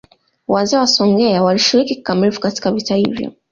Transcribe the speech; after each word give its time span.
Wazee 0.47 0.77
wa 0.77 0.87
Songea 0.87 1.43
walishiriki 1.43 1.95
kikamilifu 1.95 2.39
katika 2.39 2.71
vita 2.71 2.95
hivyo 2.95 3.31